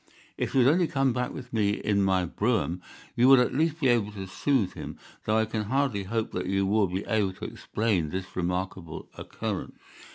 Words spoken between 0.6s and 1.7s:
would only come back with